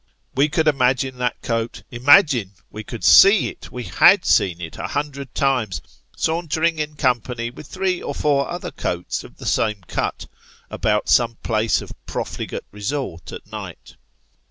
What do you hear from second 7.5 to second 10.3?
with throe or four other coats of the same cut,